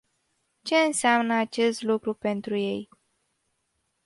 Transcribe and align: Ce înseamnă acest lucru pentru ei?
Ce 0.63 0.75
înseamnă 0.75 1.33
acest 1.39 1.81
lucru 1.81 2.13
pentru 2.13 2.55
ei? 2.55 2.89